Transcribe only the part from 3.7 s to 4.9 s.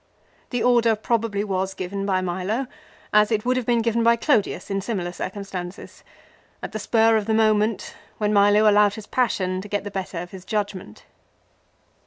given by Clodius in